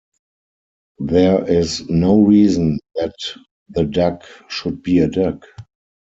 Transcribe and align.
There 0.97 1.47
is 1.47 1.87
no 1.87 2.21
reason 2.21 2.79
that 2.95 3.13
the 3.69 3.83
duck 3.85 4.23
should 4.49 4.81
be 4.81 4.97
a 4.97 5.07
duck. 5.07 5.45